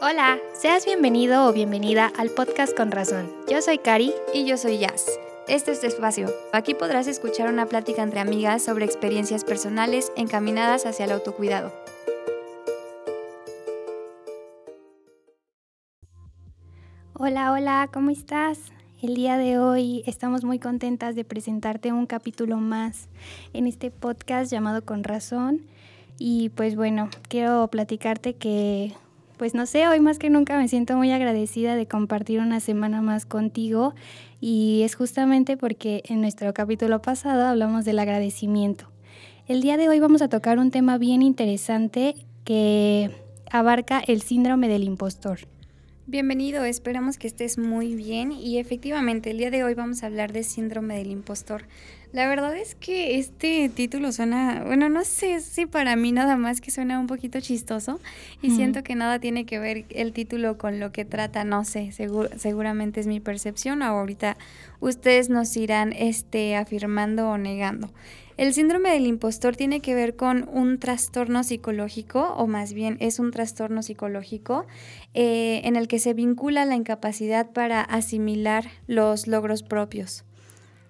[0.00, 3.28] Hola, seas bienvenido o bienvenida al podcast Con Razón.
[3.50, 5.18] Yo soy Cari y yo soy Jazz.
[5.48, 6.28] Este es tu espacio.
[6.52, 11.72] Aquí podrás escuchar una plática entre amigas sobre experiencias personales encaminadas hacia el autocuidado.
[17.14, 18.70] Hola, hola, ¿cómo estás?
[19.02, 23.08] El día de hoy estamos muy contentas de presentarte un capítulo más
[23.52, 25.66] en este podcast llamado Con Razón.
[26.20, 28.94] Y pues bueno, quiero platicarte que
[29.38, 33.00] pues no sé, hoy más que nunca me siento muy agradecida de compartir una semana
[33.00, 33.94] más contigo
[34.40, 38.90] y es justamente porque en nuestro capítulo pasado hablamos del agradecimiento.
[39.46, 43.10] El día de hoy vamos a tocar un tema bien interesante que
[43.50, 45.38] abarca el síndrome del impostor.
[46.06, 50.32] Bienvenido, esperamos que estés muy bien y efectivamente el día de hoy vamos a hablar
[50.32, 51.64] de síndrome del impostor.
[52.10, 56.62] La verdad es que este título suena, bueno, no sé si para mí nada más
[56.62, 58.00] que suena un poquito chistoso
[58.40, 61.92] y siento que nada tiene que ver el título con lo que trata, no sé,
[61.92, 64.38] seguramente es mi percepción, ahorita
[64.80, 67.90] ustedes nos irán este, afirmando o negando.
[68.38, 73.18] El síndrome del impostor tiene que ver con un trastorno psicológico, o más bien es
[73.18, 74.64] un trastorno psicológico,
[75.12, 80.24] eh, en el que se vincula la incapacidad para asimilar los logros propios.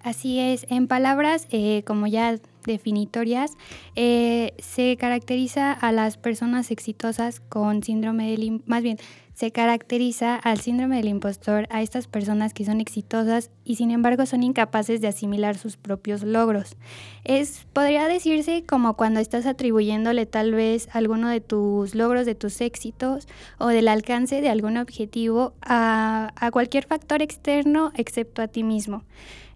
[0.01, 3.57] Así es, en palabras eh, como ya definitorias,
[3.95, 8.97] eh, se caracteriza a las personas exitosas con síndrome del, más bien,
[9.33, 14.25] se caracteriza al síndrome del impostor a estas personas que son exitosas y sin embargo
[14.25, 16.75] son incapaces de asimilar sus propios logros.
[17.23, 22.59] Es, podría decirse como cuando estás atribuyéndole tal vez alguno de tus logros, de tus
[22.59, 28.63] éxitos o del alcance de algún objetivo a, a cualquier factor externo excepto a ti
[28.63, 29.03] mismo.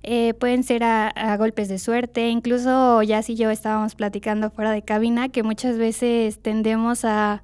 [0.06, 4.82] Eh, pueden ser a, golpes de suerte, incluso ya si yo estábamos platicando fuera de
[4.82, 7.42] cabina, que muchas veces tendemos a,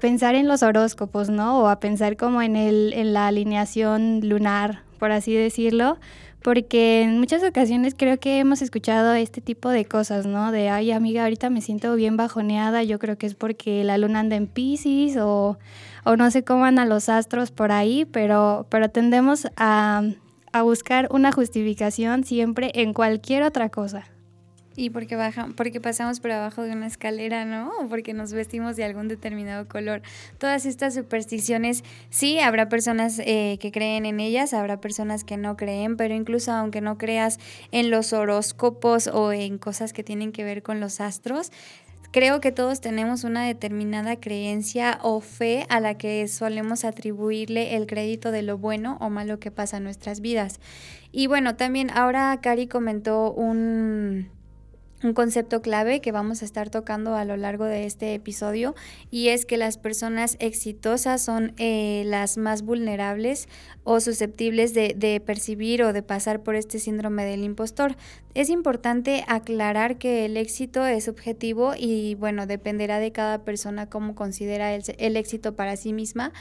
[0.00, 1.60] pensar en los horóscopos, ¿no?
[1.60, 5.98] O a pensar como en, el, en la alineación lunar, por así decirlo,
[6.42, 10.50] porque en muchas ocasiones creo que hemos escuchado este tipo de cosas, ¿no?
[10.50, 14.20] De, ay amiga, ahorita me siento bien bajoneada, yo creo que es porque la luna
[14.20, 15.56] anda en Pisces o,
[16.04, 20.02] o no sé cómo andan los astros por ahí, pero, pero tendemos a
[20.52, 24.04] a buscar una justificación siempre en cualquier otra cosa.
[24.74, 27.70] Y porque bajan, porque pasamos por abajo de una escalera, ¿no?
[27.80, 30.00] O porque nos vestimos de algún determinado color.
[30.38, 35.58] Todas estas supersticiones, sí, habrá personas eh, que creen en ellas, habrá personas que no
[35.58, 37.38] creen, pero incluso aunque no creas
[37.70, 41.52] en los horóscopos o en cosas que tienen que ver con los astros,
[42.12, 47.86] Creo que todos tenemos una determinada creencia o fe a la que solemos atribuirle el
[47.86, 50.60] crédito de lo bueno o malo que pasa en nuestras vidas.
[51.10, 54.28] Y bueno, también ahora Cari comentó un
[55.02, 58.74] un concepto clave que vamos a estar tocando a lo largo de este episodio
[59.10, 63.48] y es que las personas exitosas son eh, las más vulnerables
[63.84, 67.96] o susceptibles de, de, percibir o de pasar por este síndrome del impostor.
[68.34, 74.14] Es importante aclarar que el éxito es subjetivo y bueno, dependerá de cada persona cómo
[74.14, 76.32] considera el, el éxito para sí misma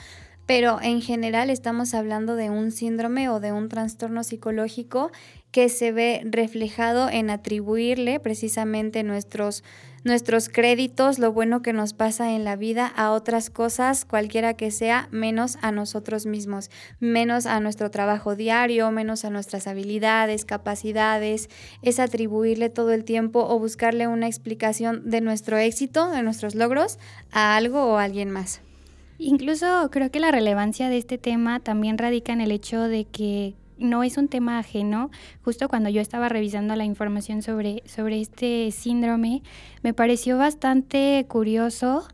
[0.46, 5.12] pero en general estamos hablando de un síndrome o de un trastorno psicológico
[5.52, 9.64] que se ve reflejado en atribuirle precisamente nuestros,
[10.04, 14.72] nuestros créditos, lo bueno que nos pasa en la vida a otras cosas, cualquiera que
[14.72, 21.50] sea, menos a nosotros mismos, menos a nuestro trabajo diario, menos a nuestras habilidades, capacidades,
[21.82, 26.98] es atribuirle todo el tiempo o buscarle una explicación de nuestro éxito, de nuestros logros,
[27.32, 28.62] a algo o a alguien más.
[29.24, 33.54] Incluso creo que la relevancia de este tema también radica en el hecho de que
[33.78, 35.12] no es un tema ajeno.
[35.44, 39.44] Justo cuando yo estaba revisando la información sobre, sobre este síndrome,
[39.84, 42.08] me pareció bastante curioso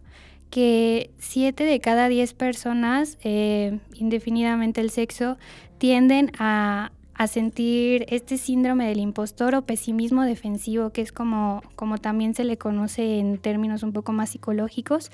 [0.50, 5.38] que siete de cada diez personas, eh, indefinidamente el sexo,
[5.78, 12.00] tienden a, a, sentir este síndrome del impostor o pesimismo defensivo, que es como, como
[12.00, 15.09] también se le conoce en términos un poco más psicológicos.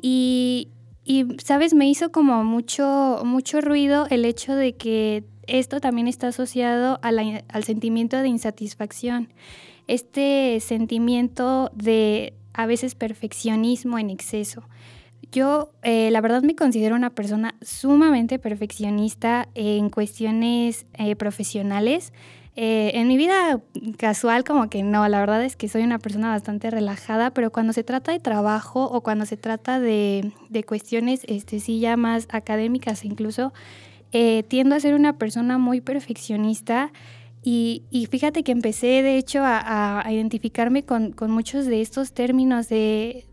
[0.00, 0.68] Y,
[1.04, 6.28] y, sabes, me hizo como mucho, mucho ruido el hecho de que esto también está
[6.28, 9.28] asociado al sentimiento de insatisfacción.
[9.88, 14.62] Este sentimiento de a veces perfeccionismo en exceso.
[15.32, 22.12] Yo, eh, la verdad, me considero una persona sumamente perfeccionista en cuestiones eh, profesionales.
[22.54, 23.62] Eh, en mi vida
[23.96, 27.72] casual como que no, la verdad es que soy una persona bastante relajada, pero cuando
[27.72, 30.32] se trata de trabajo o cuando se trata de,
[30.66, 33.54] cuestiones, este, sí, ya más académicas incluso,
[34.12, 36.92] eh, tiendo a ser una persona muy perfeccionista.
[37.44, 43.24] Y, fíjate que empecé, de hecho, a, identificarme con, muchos de estos términos de,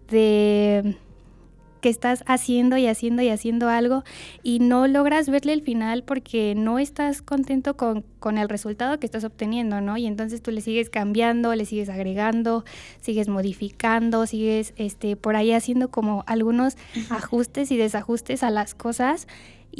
[1.81, 4.03] que estás haciendo y haciendo y haciendo algo
[4.43, 9.05] y no logras verle el final porque no estás contento con, con, el resultado que
[9.05, 9.97] estás obteniendo, ¿no?
[9.97, 12.65] Y entonces tú le sigues cambiando, le sigues agregando,
[13.01, 16.77] sigues modificando, sigues este, por ahí haciendo como algunos
[17.09, 19.27] ajustes y desajustes a las cosas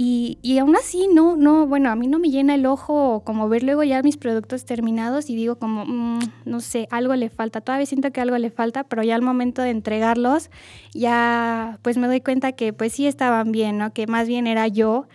[0.02, 3.64] y, aún así, no, no, bueno, a mí no me llena el ojo como ver
[3.64, 7.86] luego ya mis productos terminados y digo como, mm, no sé, algo le falta, todavía
[7.86, 10.52] siento que algo le falta, pero ya al momento de entregarlos,
[10.94, 13.92] ya pues me doy cuenta que pues sí estaban bien, ¿no?
[13.92, 15.06] Que más bien era yo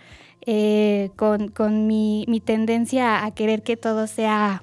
[0.45, 4.61] eh, con, con mi, mi tendencia a querer que todo sea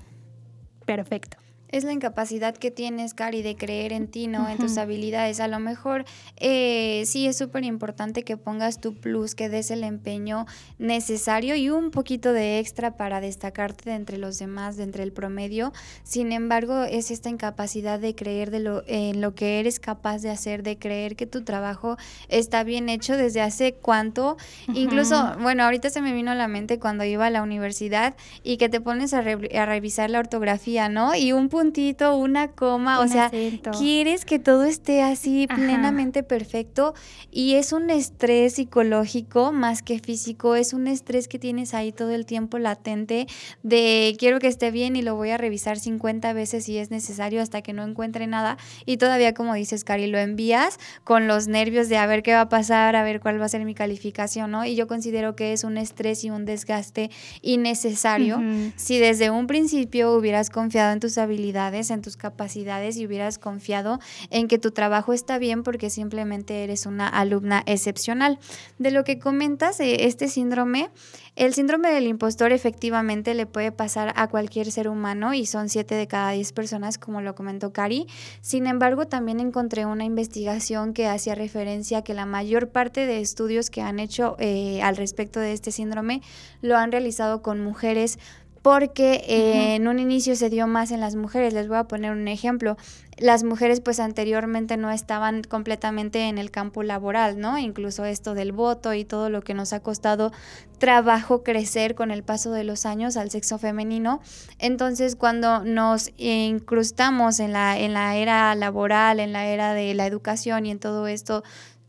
[0.87, 1.42] perfecto
[1.73, 4.49] es la incapacidad que tienes, Cari, de creer en ti, ¿no?
[4.49, 5.41] En tus habilidades.
[5.41, 6.05] A lo mejor
[6.37, 10.47] eh, sí es súper importante que pongas tu plus, que des el empeño
[10.79, 15.13] necesario y un poquito de extra para destacarte de entre los demás, de entre el
[15.13, 15.73] promedio.
[16.05, 20.29] Sin embargo, es esta incapacidad de creer de lo, en lo que eres capaz de
[20.29, 21.97] hacer, de creer que tu trabajo
[22.29, 24.37] está bien hecho desde hace cuánto.
[24.75, 28.59] Incluso, bueno, ahorita se me vino a la mente cuando iba a la universidad y
[28.59, 31.15] que te pones a, a revisar la ortografía, ¿no?
[31.15, 33.31] Y un puntito, una coma, o sea,
[33.79, 36.93] quieres que todo esté así plenamente perfecto
[37.31, 42.11] y es un estrés psicológico más que físico, es un estrés que tienes ahí todo
[42.11, 43.29] el tiempo latente
[43.63, 47.41] de quiero que esté bien y lo voy a revisar 50 veces si es necesario
[47.41, 48.57] hasta que no encuentre nada.
[48.85, 52.43] Y todavía como dices, Cari, lo envías con los nervios de a ver qué va
[52.43, 54.65] a pasar, a ver cuál va a ser mi calificación, ¿no?
[54.65, 57.11] Y yo considero que es un estrés y un desgaste
[57.41, 58.43] innecesario.
[58.75, 64.01] Si desde un principio hubieras confiado en tus habilidades en tus capacidades y hubieras confiado
[64.31, 68.39] en que tu trabajo está bien porque simplemente eres una alumna excepcional.
[68.79, 70.91] De lo que comentas, eh, este síndrome,
[71.37, 75.95] el síndrome del impostor efectivamente le puede pasar a cualquier ser humano y son 7
[75.95, 78.07] de cada 10 personas, como lo comentó Cari.
[78.41, 83.21] Sin embargo, también encontré una investigación que hacía referencia a que la mayor parte de
[83.21, 86.23] estudios que han hecho eh, al respecto de este síndrome
[86.61, 88.19] lo han realizado con mujeres
[88.63, 91.53] porque eh, en un inicio se dio más en las mujeres.
[91.53, 92.77] Les voy a poner un ejemplo.
[93.19, 97.59] Las mujeres pues anteriormente no estaban completamente en el campo laboral, ¿no?
[97.59, 100.33] Incluso esto del voto y todo lo que nos ha costado
[100.79, 104.21] trabajo crecer con el paso de los años al sexo femenino.
[104.59, 110.07] Entonces, cuando nos incrustamos en la, en la era laboral, en la era de la
[110.07, 111.43] educación y en todo esto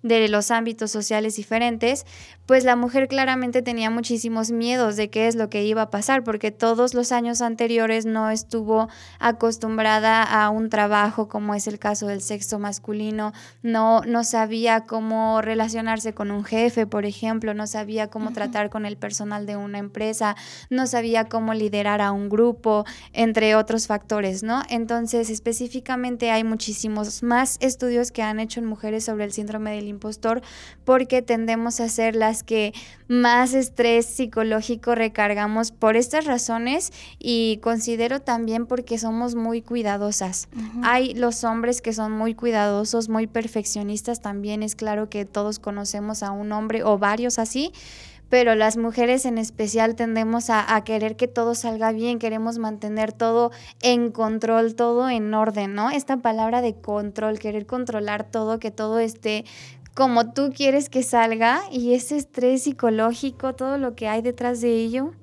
[0.04, 2.06] de los ámbitos sociales diferentes,
[2.45, 6.24] pues la mujer claramente tenía muchísimos miedos de qué es lo que iba a pasar,
[6.24, 12.07] porque todos los años anteriores no estuvo acostumbrada a un trabajo como es el caso
[12.07, 18.07] del sexo masculino, no, no sabía cómo relacionarse con un jefe, por ejemplo, no sabía
[18.07, 20.36] cómo tratar con el personal de una empresa,
[20.69, 24.63] no sabía cómo liderar a un grupo, entre otros factores, ¿no?
[24.69, 29.88] Entonces, específicamente hay muchísimos más estudios que han hecho en mujeres sobre el síndrome del
[29.88, 30.42] impostor
[30.84, 32.74] porque tendemos a ser las que
[33.07, 40.47] más estrés psicológico recargamos por estas razones y considero también porque somos muy cuidadosas.
[40.81, 46.24] Hay los hombres que son muy cuidadosos, muy perfeccionistas también, es claro que todos conocemos
[46.24, 47.71] a un hombre o varios así
[48.33, 53.13] pero las mujeres en especial tendemos a, a, querer que todo salga bien, queremos mantener
[53.13, 53.51] todo
[53.83, 55.91] en control, todo en orden, ¿no?
[55.91, 59.45] Esta palabra de control, querer controlar todo, que todo esté
[59.94, 64.74] como tú quieres que salga y ese estrés psicológico, todo lo que hay detrás de
[64.74, 65.13] ello.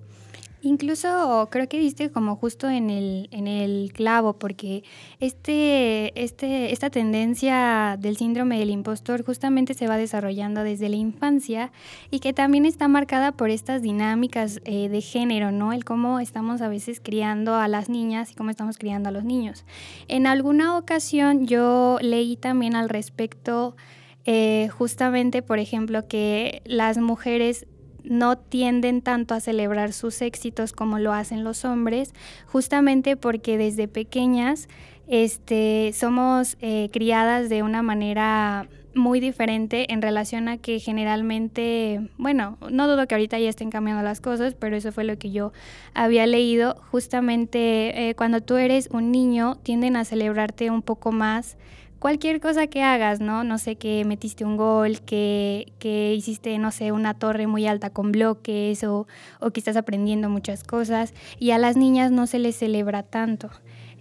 [0.62, 4.84] Incluso creo que viste como justo en el, en el clavo, porque
[5.18, 11.72] este, este, esta tendencia del síndrome del impostor justamente se va desarrollando desde la infancia
[12.10, 15.72] y que también está marcada por estas dinámicas eh, de género, ¿no?
[15.72, 19.24] El cómo estamos a veces criando a las niñas y cómo estamos criando a los
[19.24, 19.64] niños.
[20.08, 23.76] En alguna ocasión yo leí también al respecto
[24.24, 27.66] eh, justamente, por ejemplo, que las mujeres
[28.04, 32.12] no tienden tanto a celebrar sus éxitos como lo hacen los hombres,
[32.46, 34.68] justamente porque desde pequeñas
[35.06, 42.58] este, somos eh, criadas de una manera muy diferente en relación a que generalmente, bueno,
[42.70, 45.52] no dudo que ahorita ya estén cambiando las cosas, pero eso fue lo que yo
[45.94, 46.76] había leído.
[46.90, 51.56] Justamente eh, cuando tú eres un niño, tienden a celebrarte un poco más
[52.00, 53.44] cualquier cosa que hagas, ¿no?
[53.44, 57.90] No sé, que metiste un gol, que, que hiciste, no sé, una torre muy alta
[57.90, 59.06] con bloques o,
[59.38, 63.50] o, que estás aprendiendo muchas cosas y a las niñas no se les celebra tanto.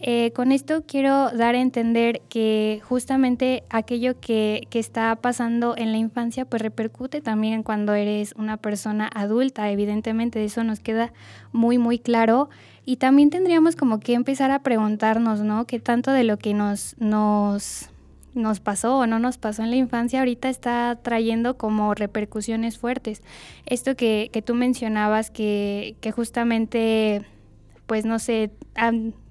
[0.01, 5.91] Eh, con esto quiero dar a entender que justamente aquello que, que, está pasando en
[5.91, 11.11] la infancia pues repercute también cuando eres una persona adulta, evidentemente eso nos queda
[11.51, 12.49] muy muy claro
[12.85, 15.65] y también tendríamos como que empezar a preguntarnos, ¿no?
[15.65, 17.89] ¿Qué tanto de lo que nos, nos,
[18.33, 23.21] nos pasó o no nos pasó en la infancia, ahorita está trayendo como repercusiones fuertes.
[23.65, 27.25] Esto que, que tú mencionabas, que, que justamente,
[27.85, 28.51] pues no sé,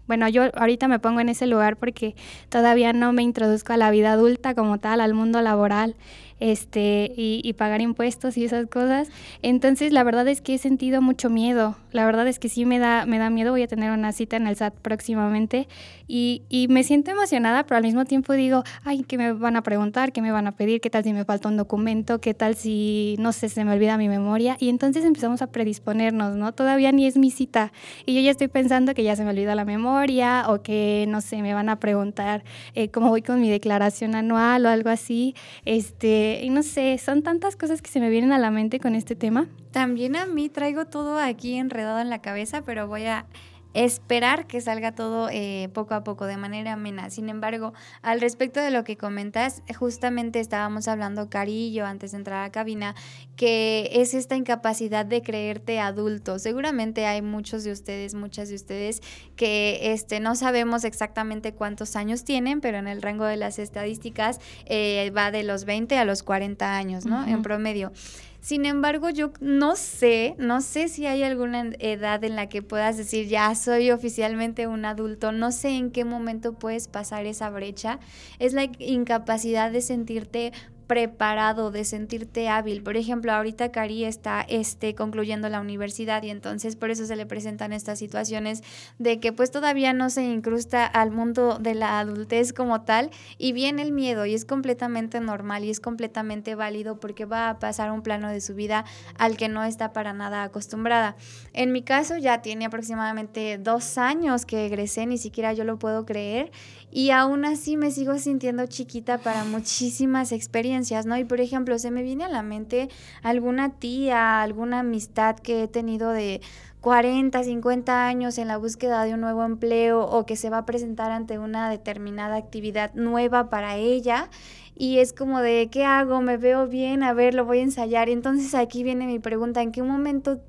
[0.08, 2.16] bueno, yo ahorita me pongo en ese lugar porque
[2.48, 5.94] todavía no me introduzco a la vida adulta como tal, al mundo laboral
[6.40, 9.08] este, y, pagar impuestos y esas cosas.
[9.42, 11.76] Entonces, la verdad es que he sentido mucho miedo.
[11.92, 13.50] La verdad es que sí me da, me da miedo.
[13.50, 15.66] Voy a tener una cita en el SAT próximamente
[16.06, 19.62] y, y me siento emocionada, pero al mismo tiempo digo, ay, ¿qué me van a
[19.62, 20.12] preguntar?
[20.12, 20.80] ¿Qué me van a pedir?
[20.80, 22.20] ¿Qué tal si me falta un documento?
[22.20, 24.56] ¿Qué tal si, no sé, se me olvida mi memoria?
[24.60, 26.52] Y entonces empezamos a predisponernos, ¿no?
[26.52, 27.72] Todavía ni es mi cita
[28.06, 31.20] y yo ya estoy pensando que ya se me olvida la memoria o que, no
[31.20, 35.34] sé, me van a preguntar eh, cómo voy con mi declaración anual o algo así.
[35.64, 38.94] Este, y no sé, son tantas cosas que se me vienen a la mente con
[38.94, 39.48] este tema.
[39.70, 43.26] También a mí traigo todo aquí enredado en la cabeza, pero voy a
[43.74, 47.10] esperar que salga todo eh, poco a poco de manera amena.
[47.10, 47.72] Sin embargo,
[48.02, 52.52] al respecto de lo que comentas, justamente estábamos hablando Carillo antes de entrar a la
[52.52, 52.94] cabina,
[53.36, 56.38] que es esta incapacidad de creerte adulto.
[56.38, 59.00] Seguramente hay muchos de ustedes, muchas de ustedes
[59.36, 64.40] que este, no sabemos exactamente cuántos años tienen, pero en el rango de las estadísticas
[64.66, 67.26] eh, va de los 20 a los 40 años, ¿no?
[67.26, 67.92] En promedio.
[68.40, 72.96] Sin embargo, yo no sé, no sé si hay alguna edad en la que puedas
[72.96, 77.98] decir, ya soy oficialmente un adulto, no sé en qué momento puedes pasar esa brecha.
[78.38, 80.52] Es la incapacidad de sentirte
[80.88, 82.82] preparado, de sentirte hábil.
[82.82, 87.26] Por ejemplo, ahorita Cari está este, concluyendo la universidad y entonces por eso se le
[87.26, 88.62] presentan estas situaciones
[88.98, 93.52] de que pues todavía no se incrusta al mundo de la adultez como tal y
[93.52, 97.92] viene el miedo y es completamente normal y es completamente válido porque va a pasar
[97.92, 98.86] un plano de su vida
[99.18, 101.16] al que no está para nada acostumbrada.
[101.52, 106.06] En mi caso ya tiene aproximadamente dos años que egresé, ni siquiera yo lo puedo
[106.06, 106.50] creer
[106.90, 111.16] y aún así me sigo sintiendo chiquita para muchísimas experiencias, ¿no?
[111.16, 112.88] Y por ejemplo, se me viene a la mente
[113.22, 116.40] alguna tía, alguna amistad que he tenido de
[116.80, 120.66] 40, 50 años en la búsqueda de un nuevo empleo o que se va a
[120.66, 124.30] presentar ante una determinada actividad nueva para ella
[124.76, 126.20] y es como de, ¿qué hago?
[126.20, 127.02] ¿Me veo bien?
[127.02, 128.08] A ver, lo voy a ensayar.
[128.08, 130.40] Entonces aquí viene mi pregunta, ¿en qué momento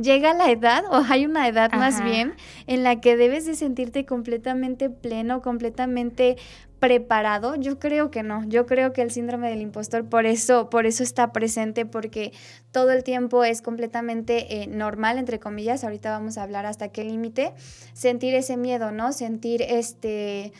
[0.00, 2.34] llega la edad, o hay una edad más bien,
[2.66, 6.36] en la que debes de sentirte completamente pleno, completamente
[6.78, 7.56] preparado?
[7.56, 8.44] Yo creo que no.
[8.48, 12.32] Yo creo que el síndrome del impostor por eso, por eso está presente, porque
[12.72, 15.84] todo el tiempo es completamente eh, normal, entre comillas.
[15.84, 17.52] Ahorita vamos a hablar hasta qué límite.
[17.92, 19.12] Sentir ese miedo, ¿no?
[19.12, 20.52] Sentir este.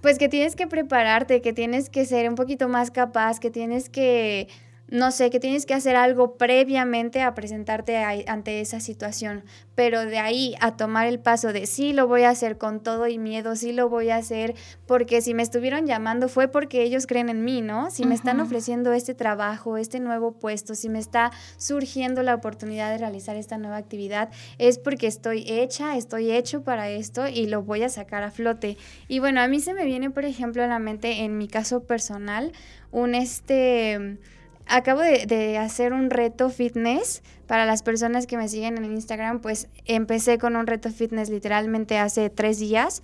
[0.00, 3.88] Pues que tienes que prepararte, que tienes que ser un poquito más capaz, que tienes
[3.88, 4.46] que
[4.88, 9.42] no sé, que tienes que hacer algo previamente a presentarte ante esa situación,
[9.74, 13.08] pero de ahí a tomar el paso de sí lo voy a hacer con todo
[13.08, 14.54] y miedo, sí lo voy a hacer
[14.86, 17.90] porque si me estuvieron llamando fue porque ellos creen en mí, ¿no?
[17.90, 22.90] Si me están ofreciendo este trabajo, este nuevo puesto, si me está surgiendo la oportunidad
[22.92, 27.62] de realizar esta nueva actividad, es porque estoy hecha, estoy hecho para esto y lo
[27.62, 28.76] voy a sacar a flote.
[29.08, 31.82] Y bueno, a mí se me viene, por ejemplo, a la mente en mi caso
[31.82, 32.52] personal,
[32.92, 34.18] un este
[34.66, 37.22] acabo de, hacer un reto fitness.
[37.46, 41.98] Para las personas que me siguen en Instagram, pues empecé con un reto fitness literalmente
[41.98, 43.02] hace tres días.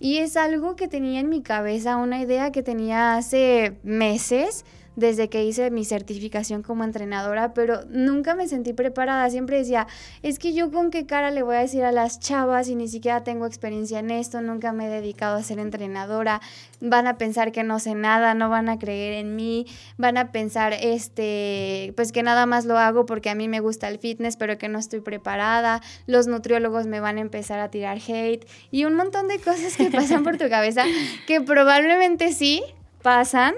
[0.00, 4.64] Y es algo que tenía en mi cabeza, una idea que tenía hace meses
[4.98, 9.30] desde que hice mi certificación como entrenadora, pero nunca me sentí preparada.
[9.30, 9.86] Siempre decía,
[10.24, 12.88] es que yo con qué cara le voy a decir a las chavas y ni
[12.88, 16.40] siquiera tengo experiencia en esto, nunca me he dedicado a ser entrenadora,
[16.80, 19.66] van a pensar que no sé nada, no van a creer en mí,
[19.98, 23.86] van a pensar, este, pues que nada más lo hago porque a mí me gusta
[23.86, 27.98] el fitness, pero que no estoy preparada, los nutriólogos me van a empezar a tirar
[28.04, 30.84] hate y un montón de cosas que pasan por tu cabeza
[31.28, 32.64] que probablemente sí
[33.02, 33.54] pasan,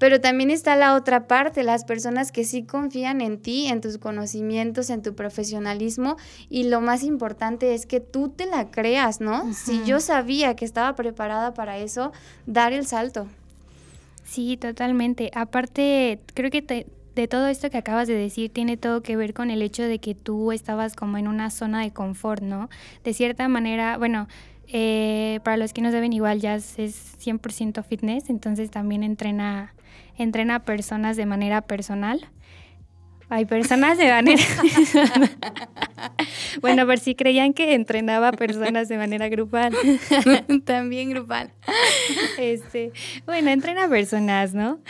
[0.00, 3.98] pero también está la otra parte, las personas que sí confían en ti, en tus
[3.98, 6.16] conocimientos, en tu profesionalismo
[6.48, 9.52] y lo más importante es que tú te la creas, ¿no?
[9.52, 12.12] Si yo sabía que estaba preparada para eso,
[12.46, 13.28] dar el salto.
[14.24, 15.30] Sí, totalmente.
[15.34, 19.50] Aparte, creo que de todo esto que acabas de decir tiene todo que ver con
[19.50, 22.70] el hecho de que tú estabas como en una zona de confort, ¿no?
[23.04, 24.28] De cierta manera, bueno,
[24.72, 29.74] eh, para los que no saben, igual ya es 100% fitness, entonces también entrena
[30.22, 32.28] entrena personas de manera personal.
[33.32, 34.42] Hay personas de manera...
[36.60, 39.72] bueno, por si creían que entrenaba personas de manera grupal.
[40.64, 41.52] También grupal.
[42.38, 42.90] Este,
[43.26, 44.80] bueno, entrena personas, ¿no?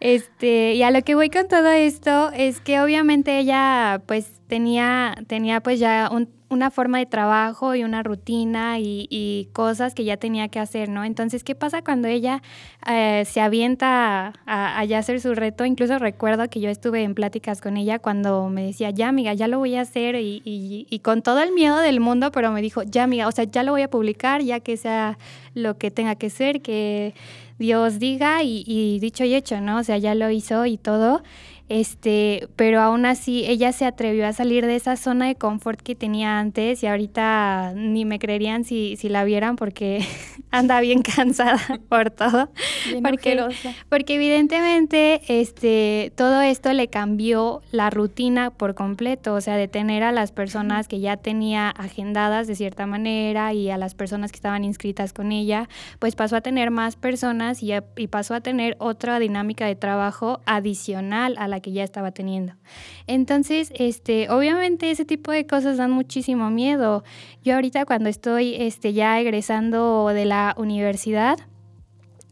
[0.00, 5.16] Este, y a lo que voy con todo esto es que obviamente ella pues tenía,
[5.26, 10.16] tenía pues ya un, una forma de trabajo y una rutina y, cosas que ya
[10.16, 11.04] tenía que hacer, ¿no?
[11.04, 12.42] Entonces, ¿qué pasa cuando ella
[12.88, 15.64] eh, se avienta a, ya hacer su reto?
[15.64, 19.48] Incluso recuerdo que yo estuve en pláticas con ella cuando me decía, ya amiga, ya
[19.48, 22.62] lo voy a hacer y, y, y con todo el miedo del mundo, pero me
[22.62, 25.18] dijo, ya amiga, o sea, ya lo voy a publicar, ya que sea
[25.54, 27.14] lo que tenga que ser, que
[27.58, 29.78] Dios diga y, y dicho y hecho, ¿no?
[29.78, 31.22] O sea, ya lo hizo y todo
[31.68, 35.96] este, pero aún así ella se atrevió a salir de esa zona de confort que
[35.96, 40.06] tenía antes y ahorita ni me creerían si, si la vieran porque
[40.52, 41.58] anda bien cansada
[41.88, 42.50] por todo.
[43.02, 43.44] porque,
[43.88, 50.04] porque evidentemente este, todo esto le cambió la rutina por completo, o sea, de tener
[50.04, 54.36] a las personas que ya tenía agendadas de cierta manera y a las personas que
[54.36, 55.68] estaban inscritas con ella,
[55.98, 60.40] pues pasó a tener más personas y, y pasó a tener otra dinámica de trabajo
[60.46, 62.54] adicional a la que ya estaba teniendo.
[63.06, 67.04] Entonces, este, obviamente ese tipo de cosas dan muchísimo miedo.
[67.42, 71.38] Yo ahorita cuando estoy este, ya egresando de la universidad,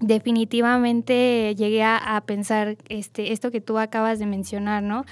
[0.01, 5.05] definitivamente llegué a, pensar este, esto que tú acabas de mencionar, ¿no?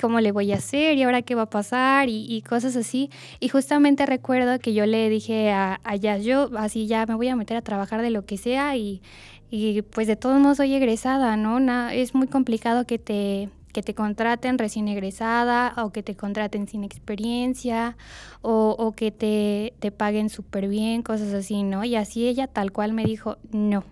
[0.00, 0.96] ¿Cómo le voy a hacer?
[0.96, 2.08] ¿Y ahora qué va a pasar?
[2.08, 3.10] Y, cosas así.
[3.40, 7.36] Y justamente recuerdo que yo le dije a, a yo así ya me voy a
[7.36, 9.02] meter a trabajar de lo que sea y,
[9.50, 11.58] y pues de todos modos soy egresada, ¿no?
[11.90, 16.84] es muy complicado que te, que te contraten recién egresada o que te contraten sin
[16.84, 17.96] experiencia
[18.42, 21.84] o, o que te, te paguen súper bien, cosas así, ¿no?
[21.84, 23.84] Y así ella tal cual me dijo, no,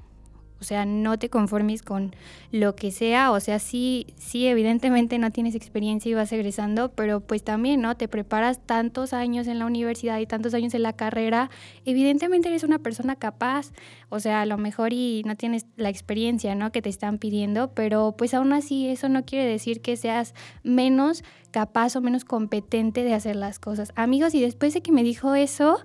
[0.61, 2.15] o sea, no te conformes con
[2.51, 3.31] lo que sea.
[3.33, 7.97] O sea, sí, sí, evidentemente no tienes experiencia y vas egresando, pero pues también, ¿no?
[7.97, 11.51] Te preparas tantos años en la universidad y tantos años en la carrera.
[11.85, 13.73] Evidentemente eres una persona capaz.
[14.09, 16.73] O sea, a lo mejor y no tienes la experiencia, ¿no?
[16.73, 21.23] Que te están pidiendo, pero pues aún así eso no quiere decir que seas menos
[21.51, 23.93] capaz o menos competente de hacer las cosas.
[23.97, 25.85] Amigos, y después de que me dijo eso,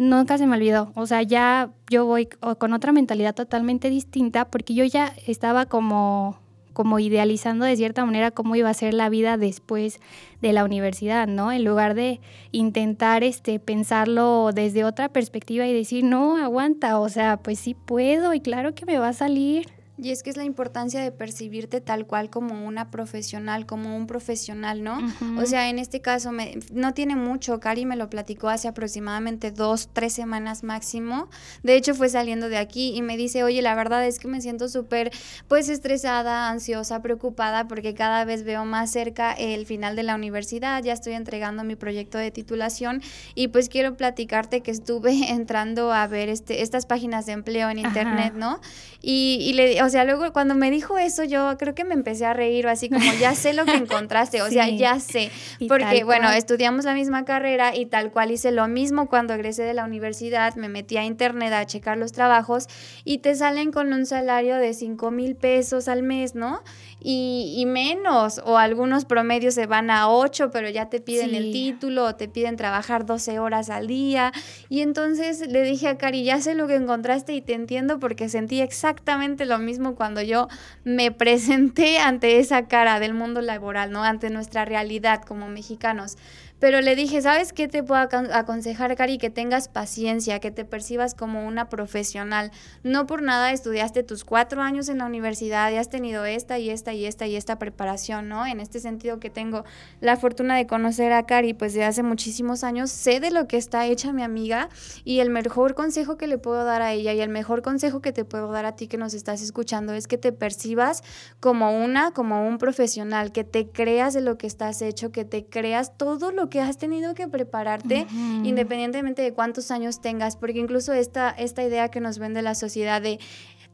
[0.00, 0.92] nunca se me olvidó.
[0.94, 2.26] O sea, ya yo voy
[2.58, 6.38] con otra mentalidad totalmente distinta porque yo ya estaba como
[6.72, 10.00] como idealizando de cierta manera cómo iba a ser la vida después
[10.40, 11.50] de la universidad, ¿no?
[11.52, 12.20] En lugar de
[12.52, 18.32] intentar este pensarlo desde otra perspectiva y decir, "No, aguanta, o sea, pues sí puedo
[18.32, 21.82] y claro que me va a salir." Y es que es la importancia de percibirte
[21.82, 24.98] tal cual como una profesional, como un profesional, ¿no?
[25.38, 29.50] O sea, en este caso me, no tiene mucho, Cari me lo platicó hace aproximadamente
[29.50, 31.28] dos, tres semanas máximo.
[31.62, 34.40] De hecho, fue saliendo de aquí y me dice, oye, la verdad es que me
[34.40, 35.10] siento súper,
[35.48, 40.82] pues, estresada, ansiosa, preocupada, porque cada vez veo más cerca el final de la universidad,
[40.82, 43.02] ya estoy entregando mi proyecto de titulación
[43.34, 47.78] y pues quiero platicarte que estuve entrando a ver este, estas páginas de empleo en
[47.78, 48.60] internet, ¿no?
[49.02, 51.94] Y, y le, o o sea, luego cuando me dijo eso, yo creo que me
[51.94, 55.30] empecé a reír, así como, ya sé lo que encontraste, o sea, ya sé.
[55.68, 59.74] Porque, bueno, estudiamos la misma carrera y tal cual hice lo mismo cuando egresé de
[59.74, 62.68] la universidad, me metí a internet a checar los trabajos
[63.04, 66.62] y te salen con un salario de 5 mil pesos al mes, ¿no?
[67.02, 71.50] Y, y, menos, o algunos promedios se van a 8, pero ya te piden el
[71.50, 74.32] título, o te piden trabajar 12 horas al día.
[74.68, 78.28] Y entonces le dije a Cari, ya sé lo que encontraste y te entiendo porque
[78.28, 80.48] sentí exactamente lo mismo cuando yo
[80.84, 84.04] me presenté ante esa cara del mundo laboral, ¿no?
[84.04, 86.16] Ante nuestra realidad como mexicanos.
[86.60, 89.16] Pero le dije, ¿sabes qué te puedo aconsejar, Cari?
[89.16, 92.52] Que tengas paciencia, que te percibas como una profesional.
[92.82, 96.68] No por nada estudiaste tus cuatro años en la universidad y has tenido esta y
[96.68, 98.46] esta y esta y esta preparación, ¿no?
[98.46, 99.64] En este sentido que tengo
[100.02, 103.56] la fortuna de conocer a Cari, pues de hace muchísimos años, sé de lo que
[103.56, 104.68] está hecha mi amiga
[105.02, 108.12] y el mejor consejo que le puedo dar a ella y el mejor consejo que
[108.12, 111.02] te puedo dar a ti que nos estás escuchando es que te percibas
[111.40, 115.46] como una, como un profesional, que te creas de lo que estás hecho, que te
[115.46, 118.06] creas todo lo que has tenido que prepararte
[118.42, 123.00] independientemente de cuántos años tengas, porque incluso esta, esta idea que nos vende la sociedad
[123.00, 123.18] de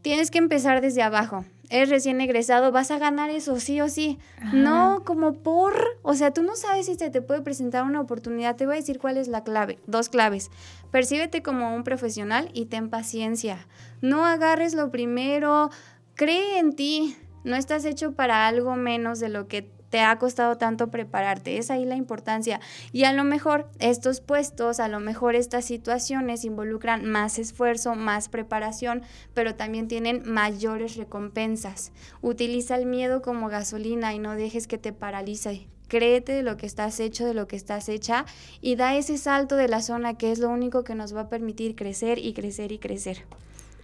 [0.02, 1.44] tienes que empezar desde abajo.
[1.68, 4.20] Eres recién egresado, vas a ganar eso sí o sí.
[4.52, 8.54] No, como por, o sea, tú no sabes si se te puede presentar una oportunidad.
[8.54, 10.52] Te voy a decir cuál es la clave, dos claves.
[10.92, 13.66] Percíbete como un profesional y ten paciencia.
[14.00, 15.70] No agarres lo primero,
[16.14, 20.56] cree en ti, no estás hecho para algo menos de lo que te ha costado
[20.56, 21.58] tanto prepararte.
[21.58, 22.60] Es ahí la importancia.
[22.92, 28.28] Y a lo mejor estos puestos, a lo mejor estas situaciones involucran más esfuerzo, más
[28.28, 29.02] preparación,
[29.34, 31.92] pero también tienen mayores recompensas.
[32.22, 35.68] Utiliza el miedo como gasolina y no dejes que te paralice.
[35.88, 38.26] Créete de lo que estás hecho, de lo que estás hecha
[38.60, 41.28] y da ese salto de la zona que es lo único que nos va a
[41.28, 43.24] permitir crecer y crecer y crecer.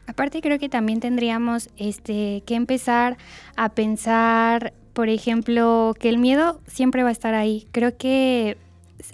[0.09, 3.17] Aparte creo que también tendríamos este que empezar
[3.55, 7.67] a pensar por ejemplo, que el miedo siempre va a estar ahí.
[7.73, 8.57] Creo que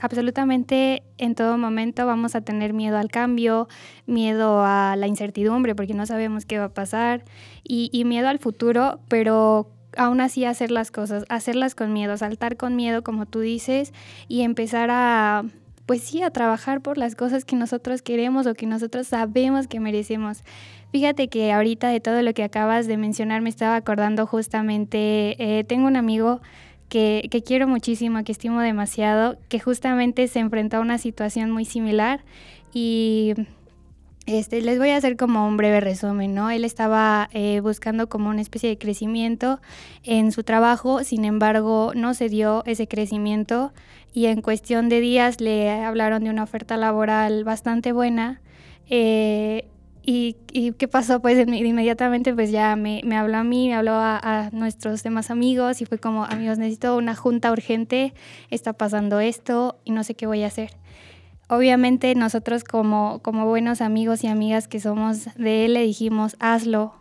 [0.01, 3.69] absolutamente en todo momento vamos a tener miedo al cambio,
[4.07, 7.25] miedo a la incertidumbre porque no sabemos qué va a pasar
[7.65, 12.77] y, miedo al futuro, pero aún así hacer las cosas, hacerlas con miedo, saltar con
[12.77, 13.93] miedo como tú dices
[14.29, 15.45] y empezar a
[15.89, 19.81] pues sí, a trabajar por las cosas que nosotros queremos o que nosotros sabemos que
[19.81, 20.45] merecemos.
[20.93, 25.65] Fíjate que ahorita de todo lo que acabas de mencionar me estaba acordando justamente, eh,
[25.65, 26.43] tengo un amigo
[26.91, 31.65] que, que, quiero muchísimo, que estimo demasiado, que justamente se enfrentó a una situación muy
[31.65, 32.23] similar
[32.75, 33.33] y
[34.29, 36.51] este, les voy a hacer como un breve resumen, ¿no?
[36.51, 39.59] Él estaba eh, buscando como una especie de crecimiento
[40.03, 43.73] en su trabajo, sin embargo no se dio ese crecimiento
[44.13, 48.43] y en cuestión de días le hablaron de una oferta laboral bastante buena.
[48.91, 49.67] Eh,
[50.03, 50.37] ¿Y,
[50.79, 51.21] qué pasó?
[51.21, 55.87] Pues inmediatamente pues ya me, habló a mí, me habló a, nuestros demás amigos y
[55.87, 58.13] fue como, amigos, necesito una junta urgente,
[58.51, 60.71] está pasando esto y no sé qué voy a hacer.
[61.49, 66.93] Obviamente nosotros como, como buenos amigos y amigas que somos de él le dijimos, hazlo,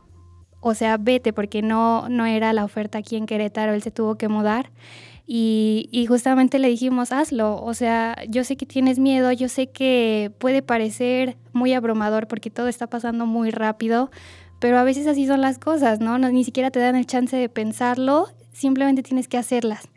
[0.61, 4.15] o sea, vete porque no, no era la oferta aquí en Querétaro, él se tuvo
[4.15, 4.71] que mudar.
[5.29, 10.31] Y, justamente le dijimos, hazlo, o sea, yo sé que tienes miedo, yo sé que
[10.37, 14.09] puede parecer muy abrumador porque todo está pasando muy rápido,
[14.59, 16.17] pero a veces así son las cosas, ¿no?
[16.17, 19.89] ni siquiera te dan el chance de pensarlo, simplemente tienes que hacerlas.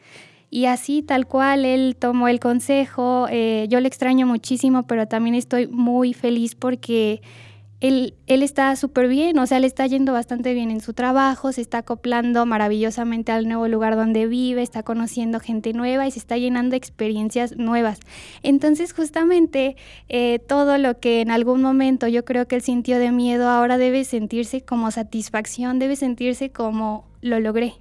[0.50, 5.36] Y así, tal cual, él tomó el consejo, eh, yo le extraño muchísimo, pero también
[5.36, 7.22] estoy muy feliz porque
[7.80, 11.52] él, él está súper bien, o sea, le está yendo bastante bien en su trabajo,
[11.52, 16.18] se está acoplando maravillosamente al nuevo lugar donde vive, está conociendo gente nueva y se
[16.18, 18.00] está llenando experiencias nuevas.
[18.42, 19.76] Entonces, justamente
[20.08, 23.78] eh, todo lo que en algún momento yo creo que él sintió de miedo, ahora
[23.78, 27.74] debe sentirse como satisfacción, debe sentirse como lo logré,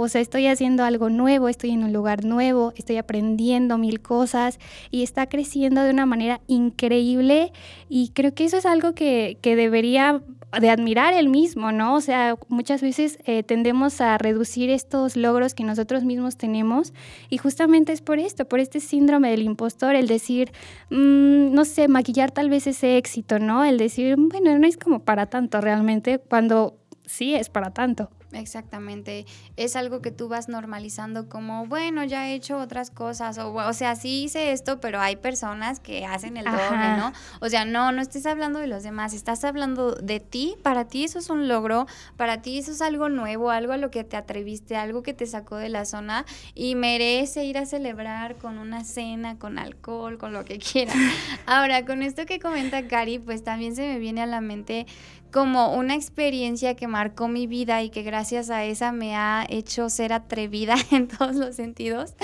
[0.00, 4.60] o sea, estoy haciendo algo nuevo, estoy en un lugar nuevo, estoy aprendiendo mil cosas
[4.92, 7.52] y está creciendo de una manera increíble
[7.88, 10.22] y creo que eso es algo que, debería
[10.60, 11.94] de admirar él mismo, ¿no?
[11.94, 16.92] O sea, muchas veces eh, tendemos a reducir estos logros que nosotros mismos tenemos
[17.28, 20.52] y justamente es por esto, por este síndrome del impostor, el decir,
[20.90, 23.64] mm, no sé, maquillar tal vez ese éxito, ¿no?
[23.64, 28.10] El decir, bueno, no es como para tanto realmente, cuando sí es para tanto.
[28.32, 29.24] Exactamente,
[29.56, 33.72] es algo que tú vas normalizando como, bueno, ya he hecho otras cosas, o, o
[33.72, 37.12] sea, sí hice esto, pero hay personas que hacen el doble, ¿no?
[37.40, 41.04] O sea, no, no estés hablando de los demás, estás hablando de ti, para ti
[41.04, 41.86] eso es un logro,
[42.18, 45.26] para ti eso es algo nuevo, algo a lo que te atreviste, algo que te
[45.26, 50.34] sacó de la zona y merece ir a celebrar con una cena, con alcohol, con
[50.34, 50.96] lo que quieras.
[51.46, 54.86] Ahora, con esto que comenta Cari, pues también se me viene a la mente
[55.32, 59.88] como una experiencia que marcó mi vida y que gracias a esa me ha hecho
[59.90, 62.14] ser atrevida en todos los sentidos.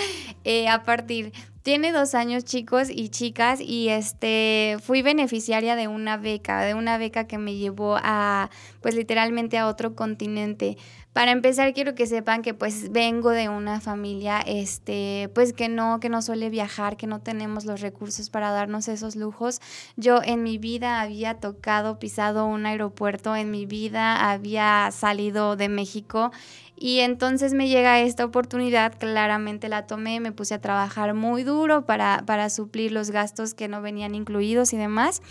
[0.44, 6.18] Eh, a partir, tiene dos años chicos y chicas y este fui beneficiaria de una
[6.18, 8.50] beca, de una beca que me llevó a
[8.82, 10.76] pues literalmente a otro continente.
[11.14, 16.00] Para empezar, quiero que sepan que pues vengo de una familia este pues que no
[16.00, 19.60] que no suele viajar, que no tenemos los recursos para darnos esos lujos.
[19.96, 25.68] Yo en mi vida había tocado, pisado un aeropuerto, en mi vida había salido de
[25.68, 26.32] México
[26.74, 31.86] y entonces me llega esta oportunidad, claramente la tomé, me puse a trabajar muy duro
[31.86, 35.22] para para suplir los gastos que no venían incluidos y demás.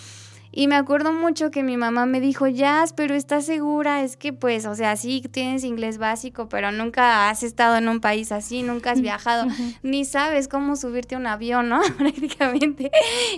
[0.56, 4.04] Y me acuerdo mucho que mi mamá me dijo, Jazz, pero ¿estás segura?
[4.04, 8.00] Es que pues, o sea, sí tienes inglés básico, pero nunca has estado en un
[8.00, 9.48] país así, nunca has viajado,
[9.82, 11.82] ni sabes cómo subirte a un avión, ¿no?
[11.98, 12.92] Prácticamente.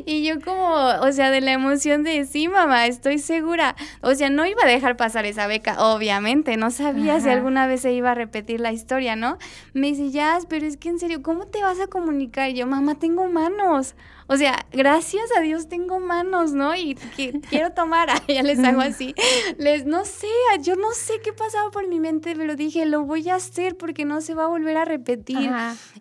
[0.05, 3.77] Y yo como, o sea, de la emoción de, sí, mamá, estoy segura.
[4.01, 7.79] O sea, no iba a dejar pasar esa beca, obviamente, no sabía si alguna vez
[7.79, 9.37] se iba a repetir la historia, ¿no?
[9.71, 12.49] Me dice, Jazz, pero es que en serio, ¿cómo te vas a comunicar?
[12.49, 13.95] Y yo, mamá, tengo manos.
[14.27, 16.75] O sea, gracias a Dios tengo manos, ¿no?
[16.75, 19.13] Y que quiero tomar, ya les hago así.
[19.57, 20.27] Les, no sé,
[20.61, 24.03] yo no sé qué pasaba por mi mente, pero dije, lo voy a hacer porque
[24.03, 25.51] no se va a volver a repetir.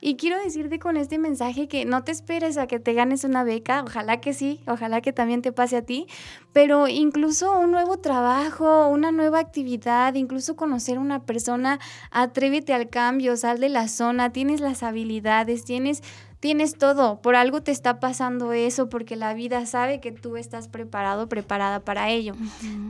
[0.01, 3.45] Y quiero decirte con este mensaje que no te esperes a que te ganes una
[3.45, 6.07] beca, ojalá que sí, ojalá que también te pase a ti,
[6.53, 11.79] pero incluso un nuevo trabajo, una nueva actividad, incluso conocer una persona,
[12.11, 16.03] atrévete al cambio, sal de la zona, tienes las habilidades, tienes
[16.45, 20.69] tienes todo, por algo te está pasando eso, porque la vida sabe que tú estás
[20.69, 22.35] preparado, preparada para ello.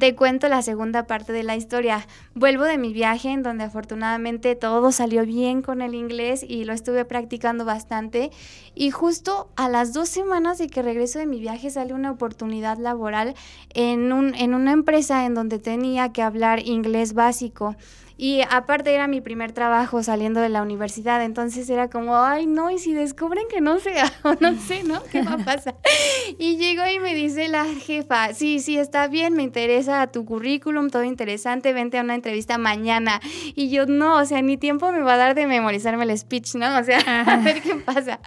[0.01, 2.05] Te cuento la segunda parte de la historia.
[2.35, 6.73] Vuelvo de mi viaje en donde afortunadamente todo salió bien con el inglés y lo
[6.73, 8.33] estuve practicando bastante.
[8.75, 12.79] Y justo a las dos semanas de que regreso de mi viaje sale una oportunidad
[12.79, 13.37] laboral
[13.73, 17.77] en, un, en una empresa en donde tenía que hablar inglés básico.
[18.17, 22.71] Y aparte era mi primer trabajo saliendo de la universidad, entonces era como, ay, no,
[22.71, 25.03] y si descubren que no sea, o no sé, ¿no?
[25.11, 25.77] ¿Qué va a pasar?
[26.39, 30.89] Y llegó y me dice la jefa, sí, sí, está bien, me interesa tu currículum,
[30.89, 33.21] todo interesante, vente a una entrevista mañana.
[33.55, 36.55] Y yo, no, o sea, ni tiempo me va a dar de memorizarme el speech,
[36.55, 36.79] ¿no?
[36.79, 38.21] O sea, a ver qué pasa.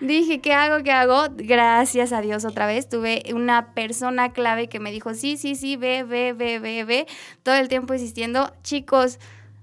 [0.00, 0.84] Dije, ¿qué hago?
[0.84, 1.24] ¿Qué hago?
[1.36, 5.76] Gracias a Dios otra vez, tuve una persona clave que me dijo, sí, sí, sí,
[5.76, 7.06] ve, ve, ve, ve, ve,
[7.42, 9.18] todo el tiempo insistiendo, chicos,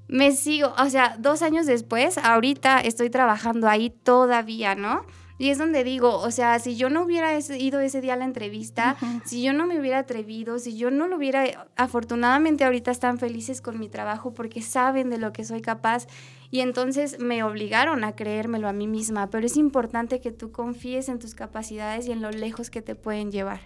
[0.07, 5.05] me sigo, o sea, dos años después, ahorita estoy trabajando ahí todavía, ¿no?
[5.39, 8.25] Y es donde digo, o sea, si yo no hubiera ido ese día a la
[8.25, 13.19] entrevista, si yo no me hubiera atrevido, si yo no lo hubiera, afortunadamente ahorita están
[13.19, 16.07] felices con mi trabajo porque saben de lo que soy capaz
[16.49, 21.07] y entonces me obligaron a creérmelo a mí misma, pero es importante que tú confíes
[21.07, 23.59] en tus capacidades y en lo lejos que te pueden llevar.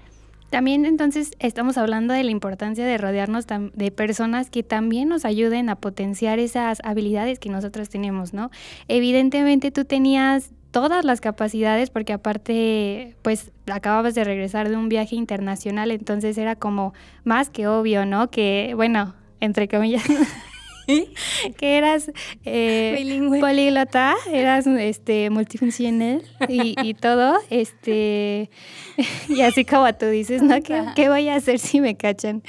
[0.52, 5.70] También entonces estamos hablando de la importancia de rodearnos de personas que también nos ayuden
[5.70, 8.52] a potenciar esas habilidades que nosotros tenemos, ¿no?
[8.90, 15.16] Evidentemente tú tenías todas las capacidades porque aparte pues acababas de regresar de un viaje
[15.16, 18.30] internacional, entonces era como más que obvio, ¿no?
[18.30, 20.04] Que bueno, entre comillas
[21.58, 22.12] que eras
[22.46, 28.50] eh, políglota, eras este multifuncional y, y, todo, este
[29.30, 30.56] y así como tú dices, ¿no?
[30.62, 32.44] ¿Qué, voy a hacer si me cachan?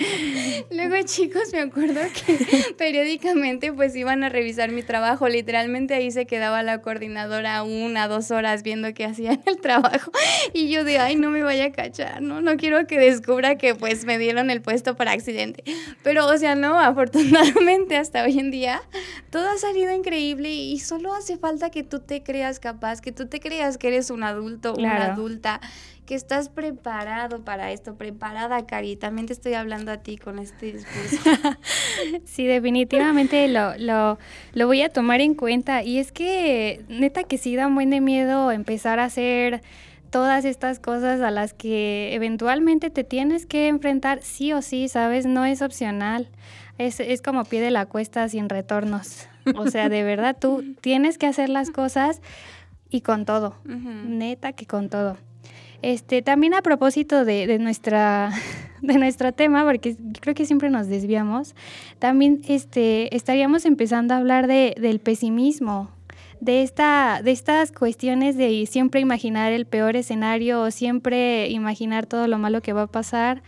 [0.71, 6.27] Luego, chicos, me acuerdo que periódicamente pues iban a revisar mi trabajo, literalmente ahí se
[6.27, 10.11] quedaba la coordinadora una, dos horas viendo qué hacía en el trabajo
[10.53, 12.41] y yo de, ay, no me vaya a cachar, ¿no?
[12.41, 15.65] No quiero que descubra que pues me dieron el puesto para accidente.
[16.03, 18.83] Pero, o sea, no, afortunadamente hasta hoy en día
[19.31, 23.27] todo ha salido increíble y solo hace falta que tú te creas capaz, que tú
[23.27, 25.61] te creas que eres un adulto, una adulta,
[26.07, 28.97] que estás preparado para esto, preparada, Cari.
[28.97, 31.31] También te estoy hablando a ti con este discurso.
[32.25, 34.19] sí, definitivamente lo, lo,
[34.53, 35.83] lo voy a tomar en cuenta.
[35.83, 39.63] Y es que, neta, que sí da un buen de miedo empezar a hacer
[40.11, 45.25] todas estas cosas a las que eventualmente te tienes que enfrentar sí o sí, ¿sabes?
[45.25, 46.29] No es opcional.
[46.79, 49.27] Es, es como pie de la cuesta sin retornos.
[49.57, 52.21] O sea, de verdad, tú tienes que hacer las cosas
[52.91, 53.57] y con todo.
[53.65, 55.17] Neta que con todo.
[55.83, 58.31] Este, también a propósito de, de, nuestra,
[58.83, 61.57] de nuestro tema, porque creo que siempre nos desviamos,
[61.99, 65.91] también este, estaríamos empezando a hablar de, del pesimismo,
[66.41, 72.29] de, esta, de estas cuestiones de siempre imaginar el peor escenario o siempre imaginar todo
[72.29, 73.43] lo malo que va a pasar.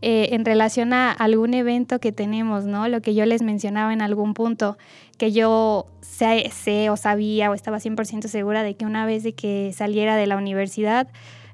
[0.00, 2.86] Eh, en relación a algún evento que tenemos, ¿no?
[2.86, 4.78] Lo que yo les mencionaba en algún punto,
[5.16, 9.72] que yo sé, o sabía o estaba 100% segura de que una vez de que
[9.74, 11.08] saliera de la universidad,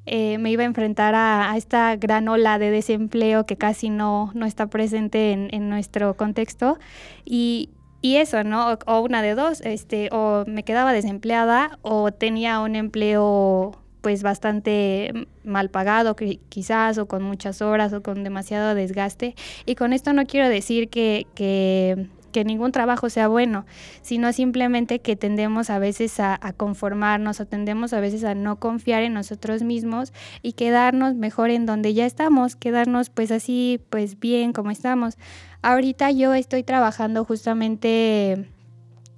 [0.05, 4.45] eh, me iba a enfrentar a, esta gran ola de desempleo que casi no, no
[4.45, 6.79] está presente en, nuestro contexto.
[7.25, 7.71] Y,
[8.03, 8.79] y, eso, ¿no?
[8.87, 15.27] O, una de dos, este, o me quedaba desempleada o tenía un empleo pues bastante
[15.45, 19.35] mal pagado quizás o con muchas horas o con demasiado desgaste.
[19.65, 23.65] Y con esto no quiero decir que, que ningún trabajo sea bueno,
[24.03, 29.05] sino simplemente que tendemos a veces a, conformarnos o tendemos a veces a no confiar
[29.05, 30.13] en nosotros mismos
[30.43, 35.17] y quedarnos mejor en donde ya estamos, quedarnos pues así, pues bien como estamos.
[35.63, 38.51] Ahorita yo estoy trabajando justamente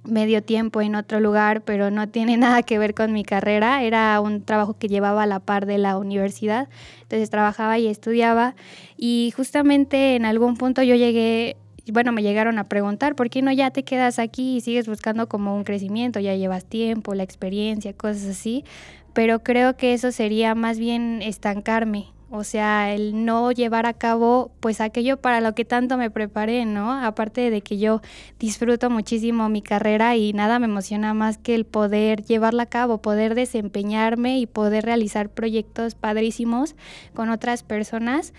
[0.07, 3.83] medio tiempo en otro lugar, pero no tiene nada que ver con mi carrera.
[3.83, 6.69] Era un trabajo que llevaba a la par de la universidad.
[7.03, 8.55] Entonces trabajaba y estudiaba.
[8.97, 11.57] Y justamente en algún punto yo llegué
[11.91, 15.29] bueno, me llegaron a preguntar, ¿por qué no ya te quedas aquí y sigues buscando
[15.29, 16.19] como un crecimiento?
[16.19, 18.65] Ya llevas tiempo, la experiencia, cosas así,
[19.13, 24.51] pero creo que eso sería más bien estancarme, o sea, el no llevar a cabo
[24.59, 26.91] pues aquello para lo que tanto me preparé, ¿no?
[26.91, 28.01] Aparte de que yo
[28.39, 33.01] disfruto muchísimo mi carrera y nada me emociona más que el poder llevarla a cabo,
[33.01, 36.75] poder desempeñarme y poder realizar proyectos padrísimos
[37.13, 38.33] con otras personas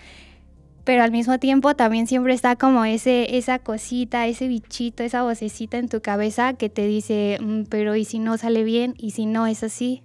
[0.89, 5.77] pero al mismo tiempo también siempre está como ese, esa cosita, ese bichito, esa vocecita
[5.77, 8.95] en tu cabeza que te dice, mm, pero ¿y si no sale bien?
[8.97, 10.01] ¿Y si no es así?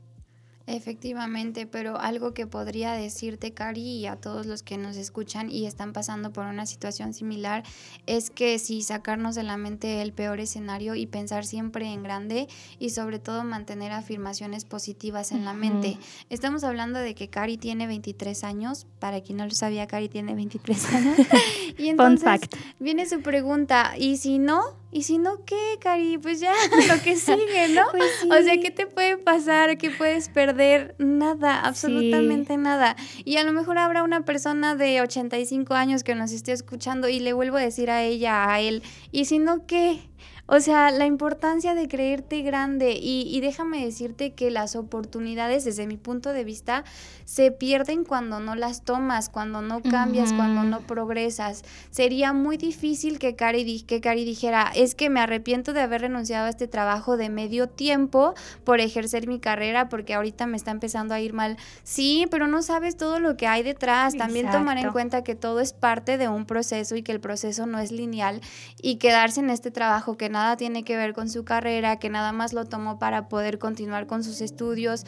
[0.67, 5.67] Efectivamente, pero algo que podría decirte, Cari, y a todos los que nos escuchan y
[5.67, 7.65] están pasando por una situación similar,
[8.07, 12.49] es que si sacarnos de la mente el peor escenario y pensar siempre en grande
[12.79, 15.99] y sobre todo mantener afirmaciones positivas en la mente.
[16.31, 20.35] Estamos hablando de que Cari tiene 23 años, para quien no lo sabía, Cari tiene
[20.35, 21.19] 23 años.
[21.79, 22.41] y entonces
[22.79, 24.63] viene su pregunta, ¿y si no?
[24.95, 26.19] ¿Y si no qué, Cari?
[26.19, 26.53] Pues ya,
[26.89, 27.83] lo que sigue, ¿no?
[27.91, 29.77] Pues o sea, ¿qué te puede pasar?
[29.77, 30.95] ¿Qué puedes perder?
[30.99, 32.95] Nada, absolutamente nada.
[33.25, 37.19] Y a lo mejor habrá una persona de 85 años que nos esté escuchando y
[37.19, 39.99] le vuelvo a decir a ella, a él, ¿y si no qué?
[40.47, 45.97] O sea, la importancia de creerte grande y, déjame decirte que las oportunidades desde mi
[45.97, 46.85] punto de vista
[47.25, 51.63] se pierden cuando no las tomas, cuando no cambias, cuando no progresas.
[51.91, 56.47] Sería muy difícil que Cari, que Cari dijera, es que me arrepiento de haber renunciado
[56.47, 61.15] a este trabajo de medio tiempo por ejercer mi carrera porque ahorita me está empezando
[61.15, 61.57] a ir mal.
[61.85, 64.15] Sí, pero no sabes todo lo que hay detrás.
[64.15, 67.65] También tomar en cuenta que todo es parte de un proceso y que el proceso
[67.65, 68.43] no es lineal
[68.83, 72.33] y quedarse en este trabajo que nada tiene que ver con su carrera, que nada
[72.33, 75.05] más lo tomó para poder continuar con sus estudios.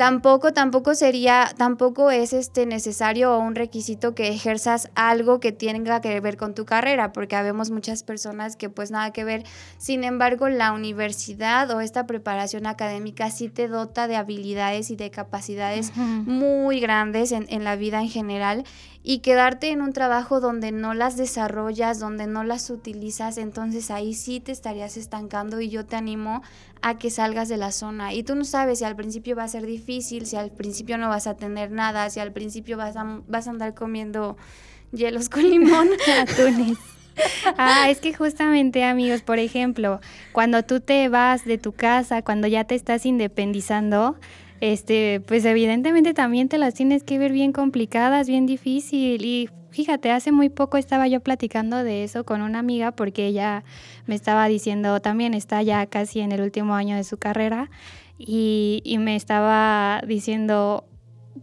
[0.00, 6.00] Tampoco, tampoco sería, tampoco es este necesario o un requisito que ejerzas algo que tenga
[6.00, 9.44] que ver con tu carrera, porque habemos muchas personas que pues nada que ver.
[9.76, 15.10] Sin embargo, la universidad o esta preparación académica sí te dota de habilidades y de
[15.10, 18.64] capacidades muy grandes en, en la vida en general
[19.02, 24.12] y quedarte en un trabajo donde no las desarrollas, donde no las utilizas, entonces ahí
[24.14, 26.42] sí te estarías estancando y yo te animo
[26.82, 28.14] a que salgas de la zona.
[28.14, 31.08] Y tú no sabes si al principio va a ser difícil, si al principio no
[31.08, 34.36] vas a tener nada, si al principio vas a, vas a andar comiendo
[34.92, 35.88] hielos con limón.
[36.20, 36.78] Atunes.
[37.58, 40.00] Ah, es que justamente amigos, por ejemplo,
[40.32, 44.16] cuando tú te vas de tu casa, cuando ya te estás independizando,
[44.60, 49.24] este, pues evidentemente también te las tienes que ver bien complicadas, bien difícil.
[49.24, 53.64] Y fíjate, hace muy poco estaba yo platicando de eso con una amiga porque ella
[54.04, 57.70] me estaba diciendo, también está ya casi en el último año de su carrera
[58.18, 60.84] y, y me estaba diciendo,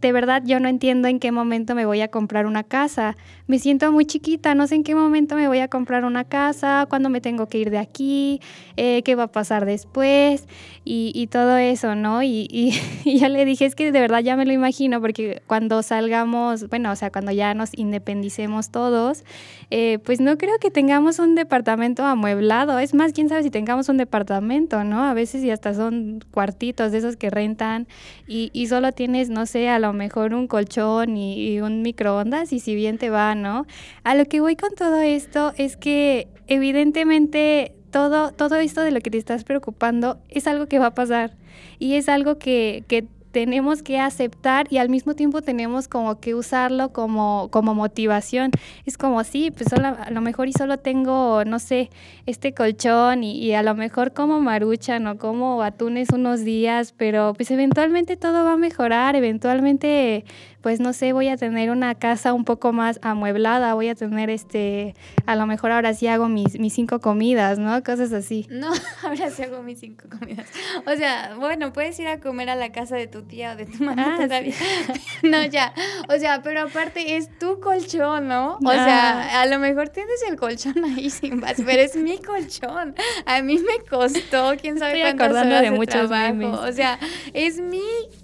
[0.00, 3.16] de verdad yo no entiendo en qué momento me voy a comprar una casa.
[3.46, 6.86] Me siento muy chiquita, no sé en qué momento me voy a comprar una casa,
[6.88, 8.40] cuándo me tengo que ir de aquí,
[8.76, 10.46] eh, qué va a pasar después
[10.84, 12.22] y, todo eso, ¿no?
[12.22, 12.48] Y,
[13.04, 16.68] y, yo le dije, es que de verdad ya me lo imagino, porque cuando salgamos,
[16.68, 19.24] bueno, o sea, cuando ya nos independicemos todos,
[19.70, 22.78] eh, pues no creo que tengamos un departamento amueblado.
[22.78, 25.04] Es más, quién sabe si tengamos un departamento, ¿no?
[25.04, 27.86] A veces y hasta son cuartitos de esos que rentan
[28.26, 32.60] y, y solo tienes, no sé, a lo mejor un colchón y, un microondas y
[32.60, 33.66] si bien te va, ¿no?
[34.04, 39.00] A lo que voy con todo esto es que evidentemente todo, todo esto de lo
[39.00, 41.36] que te estás preocupando es algo que va a pasar
[41.78, 42.84] y es algo que
[43.30, 48.50] tenemos que aceptar y al mismo tiempo tenemos como que usarlo como, como motivación.
[48.86, 51.90] Es como, sí, pues a lo mejor y solo tengo, no sé,
[52.26, 57.34] este colchón y, y, a lo mejor como maruchan o como atunes unos días, pero
[57.34, 60.24] pues eventualmente todo va a mejorar, eventualmente
[60.60, 64.28] pues no sé, voy a tener una casa un poco más amueblada, voy a tener
[64.28, 64.94] este,
[65.26, 67.82] a lo mejor ahora sí hago mis, mis cinco comidas, ¿no?
[67.82, 68.46] Cosas así.
[68.50, 70.48] No, ahora sí hago mis cinco comidas.
[70.86, 73.66] O sea, bueno, puedes ir a comer a la casa de tu tía o de
[73.66, 74.54] tu mamá ah, todavía.
[75.22, 75.72] no, ya.
[76.08, 78.58] O sea, pero aparte es tu colchón, ¿no?
[78.64, 79.42] O sea, ah.
[79.42, 82.94] a lo mejor tienes el colchón ahí sin más, pero es mi colchón.
[83.26, 86.62] A mí me costó, quién sabe Estoy cuántas horas de, de muchos trabajo.
[86.66, 86.98] O sea,
[87.32, 87.82] es mi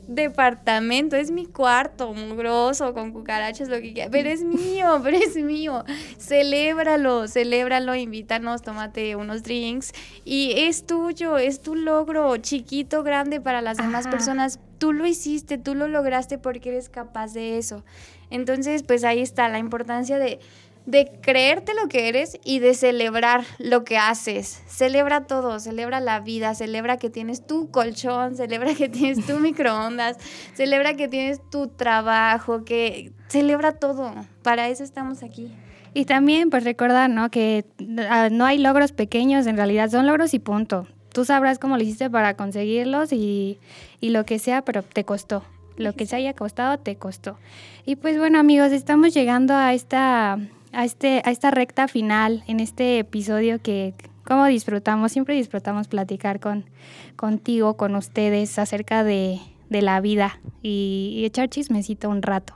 [0.09, 5.37] departamento, es mi cuarto, mugroso, con cucarachas, lo que quiera, pero es mío, pero es
[5.37, 5.85] mío.
[6.19, 9.93] Celébralo, celébralo, invítanos, tómate unos drinks
[10.25, 14.61] y es tuyo, es tu logro, chiquito, grande para las demás personas.
[14.79, 17.85] Tú lo hiciste, tú lo lograste porque eres capaz de eso.
[18.31, 20.41] Entonces, pues ahí está la importancia de
[20.87, 24.63] de creerte lo que eres y de celebrar lo que haces.
[24.67, 30.19] Celebra todo, celebra la vida, celebra que tienes tu colchón, celebra que tienes tu microondas,
[30.55, 34.15] celebra que tienes tu trabajo, que celebra todo.
[34.43, 35.51] Para eso estamos aquí.
[35.95, 37.31] Y también pues recordar, ¿no?
[37.31, 37.65] Que
[38.11, 40.87] ah, no hay logros pequeños, en realidad son logros y punto.
[41.13, 43.59] Tú sabrás cómo lo hiciste para conseguirlos y,
[44.01, 45.45] y lo que sea, pero te costó.
[45.77, 47.39] Lo que se haya costado, te costó.
[47.87, 50.39] Y pues bueno amigos, estamos llegando a esta
[50.75, 56.41] a, este, a esta recta final, en este episodio que, como disfrutamos, siempre disfrutamos platicar
[56.41, 56.65] con,
[57.17, 62.55] contigo, con ustedes acerca de, la vida y, echar chismecito un rato.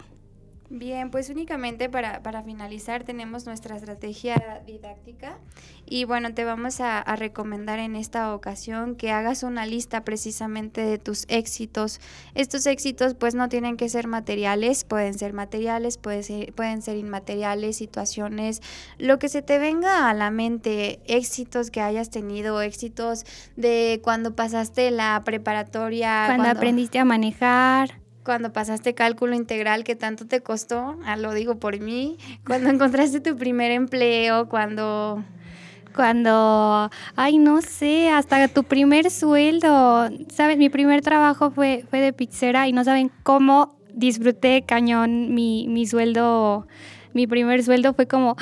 [0.71, 5.39] Bien, pues únicamente para, para, finalizar tenemos nuestra estrategia didáctica
[5.87, 10.83] y bueno, te vamos a, a, recomendar en esta ocasión que hagas una lista precisamente
[10.83, 12.01] de tus éxitos.
[12.35, 16.99] Estos éxitos pues no tienen que ser materiales, pueden ser materiales, pueden ser, pueden ser
[16.99, 18.61] inmateriales, situaciones,
[18.99, 23.25] lo que se te venga a la mente, éxitos que hayas tenido, éxitos
[23.57, 26.25] de cuando pasaste la preparatoria.
[26.27, 26.45] cuando...
[26.45, 31.55] cuando aprendiste a manejar cuando pasaste cálculo integral que tanto te costó, ah, lo digo
[31.55, 35.25] por mí, cuando encontraste tu primer empleo, cuando...
[35.97, 40.59] Cuando, ay, no sé, hasta tu primer sueldo, ¿sabes?
[40.59, 45.87] Mi primer trabajo fue, fue de pizzera y no saben cómo disfruté cañón mi, mi
[45.87, 46.69] sueldo,
[47.15, 48.37] mi primer sueldo fue como,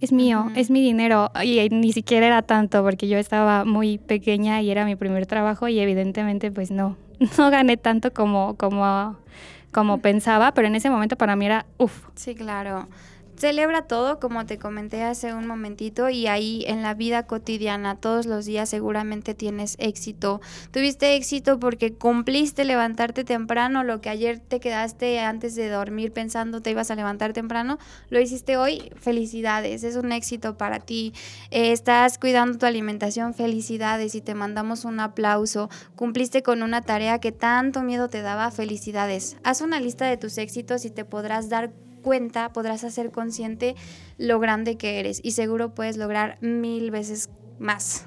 [0.00, 1.30] es mío, es mi dinero.
[1.44, 5.68] Y ni siquiera era tanto porque yo estaba muy pequeña y era mi primer trabajo
[5.68, 6.96] y evidentemente pues no,
[7.38, 9.16] no gané tanto como, como,
[9.76, 12.06] como pensaba, pero en ese momento para mí era uff.
[12.14, 12.88] Sí, claro
[13.36, 18.26] celebra todo, como te comenté hace un momentito, y ahí en la vida cotidiana, todos
[18.26, 20.40] los días seguramente tienes éxito.
[20.70, 26.62] Tuviste éxito porque cumpliste levantarte temprano, lo que ayer te quedaste antes de dormir pensando
[26.62, 27.78] te ibas a levantar temprano,
[28.10, 31.12] lo hiciste hoy, felicidades, es un éxito para ti.
[31.50, 35.68] Eh, estás cuidando tu alimentación, felicidades, y te mandamos un aplauso.
[35.94, 39.36] Cumpliste con una tarea que tanto miedo te daba, felicidades.
[39.42, 41.85] Haz una lista de tus éxitos y te podrás dar cuenta,
[42.52, 43.74] podrás hacer consciente
[44.18, 48.06] lo grande que eres y seguro puedes lograr mil veces más.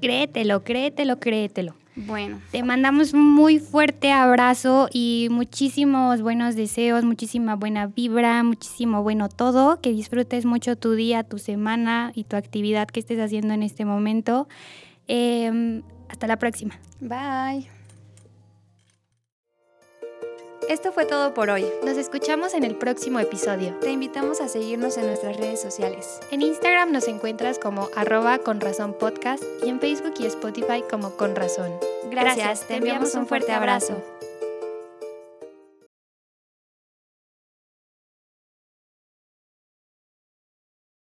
[0.00, 1.74] Créetelo, créetelo, créetelo.
[1.94, 2.40] Bueno.
[2.50, 9.28] Te mandamos un muy fuerte abrazo y muchísimos buenos deseos, muchísima buena vibra, muchísimo bueno
[9.28, 9.80] todo.
[9.80, 13.84] Que disfrutes mucho tu día, tu semana y tu actividad que estés haciendo en este
[13.84, 14.48] momento.
[15.06, 16.78] Em, hasta la próxima.
[17.00, 17.81] Bye.
[20.72, 21.66] Esto fue todo por hoy.
[21.84, 23.74] Nos escuchamos en el próximo episodio.
[23.80, 26.18] Te invitamos a seguirnos en nuestras redes sociales.
[26.30, 31.10] En Instagram nos encuentras como arroba con razón podcast y en Facebook y Spotify como
[31.10, 31.70] con razón.
[32.10, 34.02] Gracias, te enviamos un fuerte abrazo.